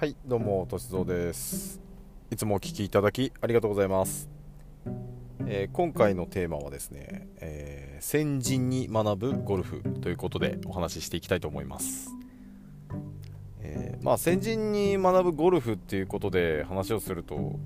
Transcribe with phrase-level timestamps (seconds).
[0.00, 1.78] はいどうもとしぞうです。
[2.30, 4.30] いつもお聞きいただきありがとうございます、
[5.46, 12.16] えー今回のテーマはですね、えー先人に学ぶゴルフということでお話ししていきたいと思います、
[13.60, 17.58] えーまあ先人に学ぶゴルフっていうことで話をすると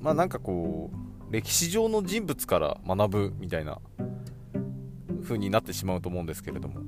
[0.00, 3.78] まあなんかこう歴史上の人物から学ぶみたいな
[5.22, 6.80] 風になってしまうと思うんですけれども。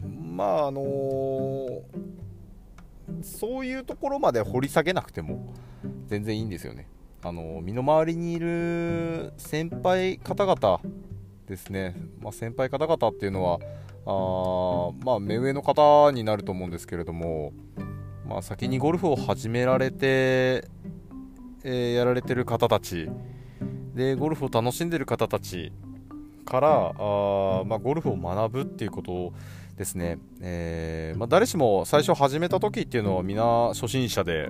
[0.00, 2.05] まああのー
[3.26, 5.52] そういうところまで掘り下げなくても
[6.06, 6.88] 全然いいんですよね。
[7.22, 10.80] あの身の回りにいる先輩方々
[11.46, 13.58] ですね、まあ、先輩方々っていうのは
[14.06, 17.52] あ、まあ、目上の方になると思うんですけれども、
[18.28, 20.68] まあ、先にゴルフを始められて、
[21.64, 23.08] えーやられてる方たち
[23.94, 25.72] でゴルフを楽しんでる方たち
[26.46, 29.32] からあー、まあ、ゴルフを学ぶっていうことを
[29.76, 33.42] ですね、えーまあ、誰しも最初始めた時っていうのは皆
[33.74, 34.48] 初心者で、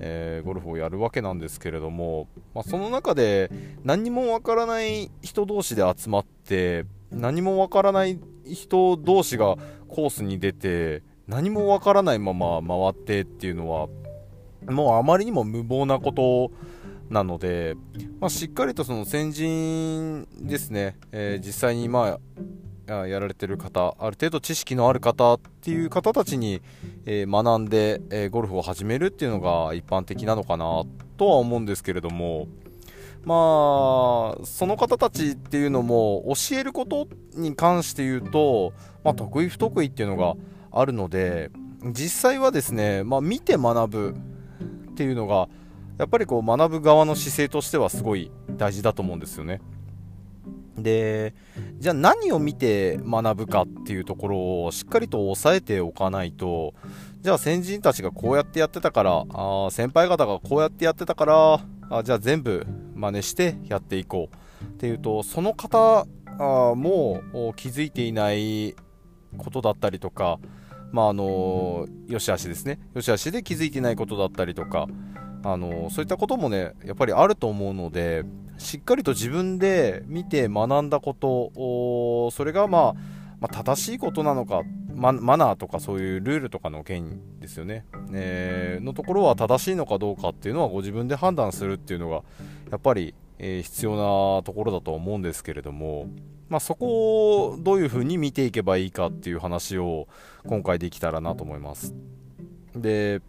[0.00, 3.50] えーゴルフをやるわけなんですけれども、まあ、その中で
[3.84, 9.56] 何にもわからない人同士で集まって何もわからない人同士が
[9.88, 13.88] コースに出て何もわからないまま回ってっていうのは
[14.70, 16.50] もうあまりにも無謀なこと
[17.10, 17.76] なので、
[18.20, 22.18] まあ、しっかりとその先人ですね、えー実際にま
[22.86, 26.60] あやられてる方ある程度知識のある方っていう方たちに、
[27.06, 30.84] えー学んで、えーゴルフを始めるっていうのが一般的なのかな
[31.16, 32.48] とは思うんですけれども
[33.24, 40.34] まあその方たちっていうのも教えることに関して言うと、まあ、得意不得意っていうのが
[40.70, 41.50] あるので
[41.92, 44.16] 実際はですね、まあ、見て学ぶ
[44.90, 45.48] っていうのが
[45.98, 49.60] やっぱりこう学ぶ側の姿勢としてはすごい大事だと思うんですよね。
[50.76, 51.34] で
[51.78, 56.74] じゃあ何を見て学ぶかっていうところをしっかりと押さえておかないと
[57.20, 61.60] じゃあ先人たちがこうやってやってたからあ先輩方がこうやってやってたから
[61.90, 66.06] あじゃあ全部真似してやっていこうっていうとその方
[66.38, 68.74] あもお気づいていない
[69.38, 70.38] ことだったりとか
[70.90, 74.88] まああのよしあしですねよしあしで気づいてないことだったりとか
[75.44, 78.24] あのそういったこともねやっぱりあると思うので
[78.56, 82.94] しっかりと自分で見て学んだことそれが、まあ、
[83.40, 84.62] まあ正しいことなのか
[84.94, 92.22] ママナーとかそういうルールとかの件ですよね、えーのところは正しいのかどうかっていうのはご自分で判断するっていうのが
[92.70, 96.06] やっぱり、えー必要なところだと思うんですけれども、
[96.48, 100.06] まあ、そこをどういうふうに見ていけばいいかっていう話を
[100.46, 101.94] 今回できたらなと思います。
[102.76, 103.20] で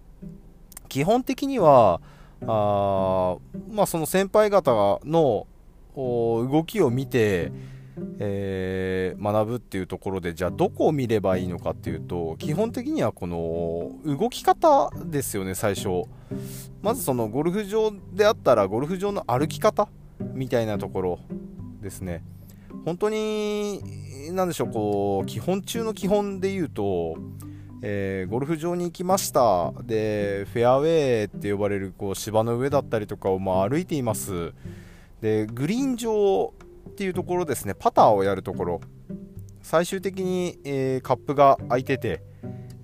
[0.95, 1.99] 基本的には
[2.47, 3.35] あ
[3.69, 5.45] まあその先輩方の
[5.93, 7.51] 動きを見て、
[8.19, 16.03] えー学ぶっていうところでじゃあどこを見ればいいのかっていうと基本的にはこの動き方ですよね最初。
[16.81, 19.89] まずそのゴルフ場であったらゴルフ場の歩き方
[20.33, 21.19] みたいなところ
[21.81, 22.23] ですね。
[22.85, 23.81] 本当に
[24.31, 27.17] 何でしょうこう基本中の基本で言うと
[27.87, 29.71] えーゴルフ場に行きました。
[29.83, 34.53] でフェアウェイって呼ばれるこう芝の上だったりとかをまあ歩いています。
[35.21, 36.51] でグリーン上
[36.89, 37.75] っていうところですね。
[37.77, 38.81] パターをやるところ。
[39.61, 42.23] 最終的に、えーカップが空いてて、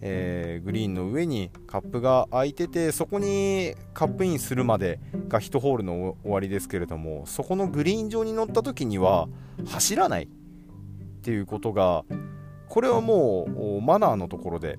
[0.02, 9.28] えーグリーンの上にカップが空いててそこにカップインするまでが1ホールの終わりですけれどもそこのグリーン上に乗った時には
[9.66, 10.28] 走らないっ
[11.24, 12.04] ていうことが
[12.70, 14.78] これはもうマナーのところで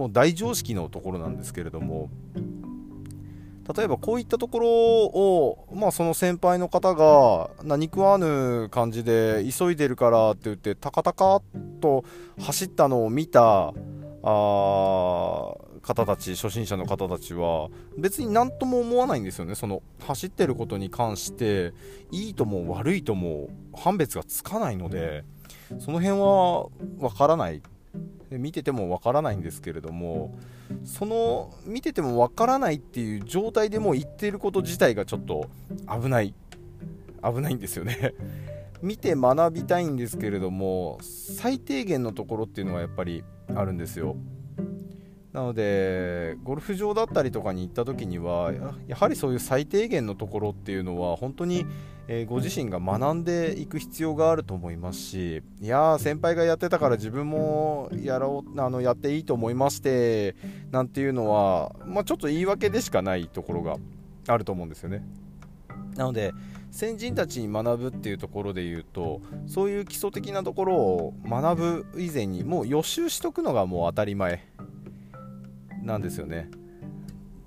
[0.00, 2.08] もう大常識のところなんですけれども
[3.76, 11.42] 例えばこういったところを、まあ、その先輩の方が何食わぬ感じで急いでるからって言ってタカタカっ
[11.82, 12.06] と
[12.40, 13.74] 走ったのを見た
[14.22, 17.68] あ方たち初心者の方たちは
[17.98, 19.54] 別に何とも思わないんですよね。
[19.54, 21.74] その走ってることに関して
[22.10, 25.24] いいとも悪いとも判別がつかないので
[25.78, 27.62] その辺はわからない。
[28.30, 30.38] 見ててもわからないんですけれども
[30.84, 35.48] その見ててもわからないっていう状態でもう言っていること自体がちょっと
[35.88, 36.34] 危ない
[37.22, 38.14] 危ないんですよね。
[38.82, 44.16] 見て学びたいんですけれども最低限のところっていうのはやっぱりあるんですよ。
[45.32, 51.66] なのでゴルフ場だったりとかに行った時にはややはりそういう最低限のところっていうのは本当に、
[52.12, 60.34] えーご自身が学んでいく必要があると思いますしいやー先輩がやってたから自分もやろうあのやっていいと思いまして
[60.72, 63.76] なんていうのは、まあ、ちょっと言い訳でしかないところが
[64.26, 65.04] あると思うんですよね。
[65.94, 66.32] なので
[66.72, 74.44] 先人たちに学ぶっていうところで言うとそういう基礎的なところを学ぶ以前にもう予習しとくのがもう当たり前
[75.80, 76.50] なんですよね。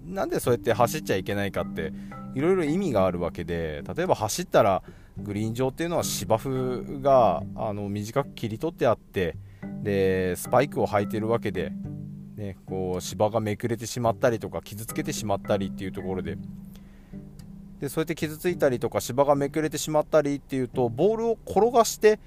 [0.06, 1.94] なんでそうやって走っちゃいけないかって
[2.36, 4.84] いろいろ意味があるわけで例えば走ったら
[5.18, 9.36] グリーン上っていうのは芝生があの短く切り取ってあって
[9.82, 11.72] でスパイクを履いてるわけで、
[12.36, 16.38] ね、こう芝がめくれてしまったりとか傷つけてしまったりっていうところで。
[17.80, 22.18] でそうやって傷ついたりとか芝がめくれてしまったりっていうとボールを転がして、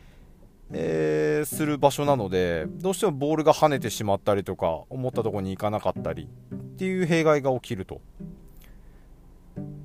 [0.70, 6.28] えー、する場所なのでどうしてもボールが跳ねてしまったりとか思ったところに行かなかったり。
[6.76, 8.02] っていう弊害が起きると。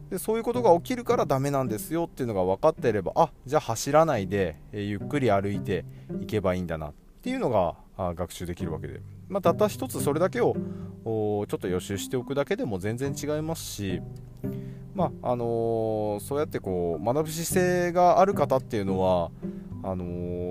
[0.10, 5.86] でそういうことが起きるからダメなんですよっていうのが分かっていればあじゃあ走らないで、え、ゆっくり歩いて
[6.22, 6.90] いけばいいんだな。
[6.90, 9.00] っていうのがあ学習できるわけで、
[9.30, 14.02] まあ、たった一つそれだけをちょっと予習しておくだけでも全然違いますし
[14.94, 19.32] まああのー、そうやってこう学ぶ姿勢がある方っていうのは
[19.84, 20.06] あの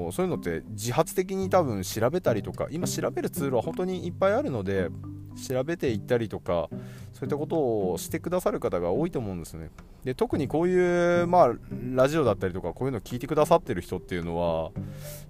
[0.09, 4.89] ー、そういうのって自発的に多分調べたりとか今調べるツールは本当にいっぱいあるので
[5.37, 6.69] 調べていったりとか
[7.13, 9.71] そういったことをしてくださる方が多いと思うんですね。
[10.05, 11.53] で特にこういう、まあ、
[11.93, 14.71] ラジオだったりとかこういうのを聞いてくださってる人っていうのは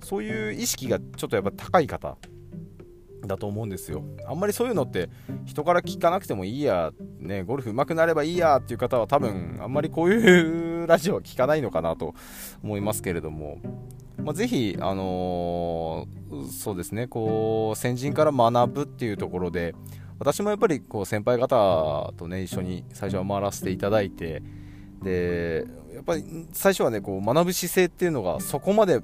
[0.01, 2.17] そういう意識がちょっとやっぱ高い方
[3.27, 4.05] だと思うんですよ。
[4.27, 5.11] あんまりそういうのって
[5.45, 12.15] 人から聞かなくてもいいや、ね、ゴルフ上手くなればいいやっていう方は多分あんまりこういうラジオは聞かないのかなと
[12.63, 13.59] 思いますけれども、
[14.19, 19.75] まあ、ぜひ、あのー、そうですねこう先人から学ぶっていうところで
[20.19, 24.43] 私もやっぱりこう先輩方とね一緒に最初は回らせていただいて
[25.03, 29.03] でやっぱり最初はねこう学ぶ姿勢っていうのがそこまで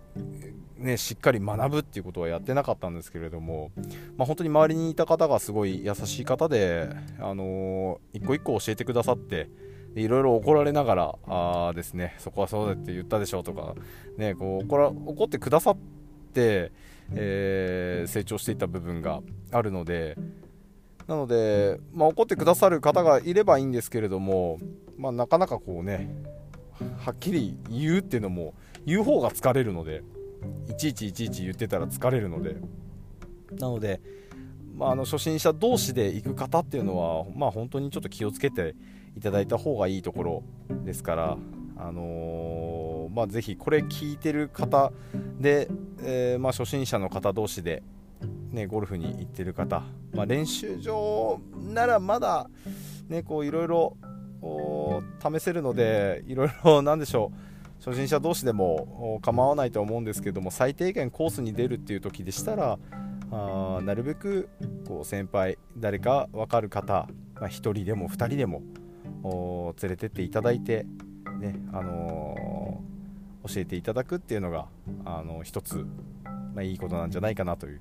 [0.79, 3.71] ね、しっかり学ぶっていうことはやってなかったんですけれども、
[4.17, 9.49] まあ、本当に周りにいた方がすごい優しい方で、あのー、一個一個教えてくださって
[10.01, 13.75] いろいろ怒られながらあですねそこはそうだって言ったでしょうとか、
[14.17, 15.77] ね、こう怒ら怒ってくださっ
[16.33, 16.73] て、
[17.13, 19.21] えー、成長していった部分が
[19.53, 20.17] あるので
[21.07, 24.59] なので、まあ、怒ってくださる方がいればいいんですけれども、
[24.99, 26.11] まあ、なかなかこうね
[26.99, 28.55] はっきり言うっていうのも
[28.85, 30.03] 言う方が疲れるので。
[30.69, 32.57] いちいちいちいち言ってたら疲れるので
[33.59, 34.01] なので、
[34.77, 38.75] まあ、あの初心者同士で行く方っていうのは、まあ、本当にちょっと気をつけて
[39.17, 40.43] いただいた方がいいところ
[40.85, 41.37] ですから、
[41.79, 44.93] あのー、まあ、ぜひこれ聞いてる方
[45.41, 45.69] で、
[46.03, 47.83] えー、まあ、初心者の方同士で、
[48.51, 49.83] ね、ゴルフに行ってる方、
[50.13, 51.41] まあ、練習場
[51.73, 52.49] ならまだ、
[53.09, 53.97] ね、こういろいろ
[55.23, 62.79] 試せるのでいろいろなんでしょう初心者同士でも構わないと思うんですけども最低限コースに出るっていう時でしたら
[63.31, 64.49] あなるべく
[64.87, 68.63] こう先輩誰か分かる方、まあ、1人でも2人でも
[69.83, 70.87] 連れてっていただいて、
[71.41, 74.67] ねあのー、教えていただくっていうのが、
[75.05, 75.87] あのー、一つ、
[76.25, 77.81] まあ、いいことなんじゃないかなという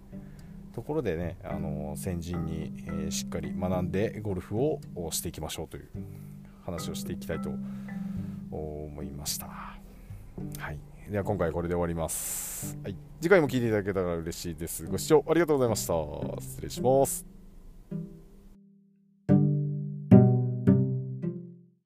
[0.74, 4.80] ところでね、あのー、先人に、えー、しっかり学んでゴルフを
[5.12, 5.90] していきましょうという
[6.66, 7.52] 話をしていきたいと
[8.52, 9.48] 思いました。
[9.48, 10.95] はい。
[11.10, 12.78] では今回これで終わります。
[12.84, 12.96] はい。
[13.22, 14.86] 次回も聴いていただけたら嬉しいです。
[14.88, 15.94] ご視聴ありがとうございました。
[16.42, 17.35] 失礼します。